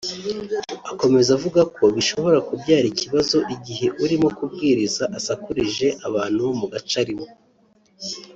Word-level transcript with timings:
Akomeza 0.91 1.29
avuga 1.37 1.61
ko 1.75 1.83
bishobora 1.95 2.37
kubyara 2.47 2.85
ikibazo 2.93 3.37
igihe 3.55 3.87
urimo 4.03 4.27
kubwiriza 4.37 5.03
asakurije 5.17 5.87
abantu 6.07 6.37
bo 6.45 6.53
mu 6.59 6.65
gace 6.73 6.95
arimo 7.03 7.25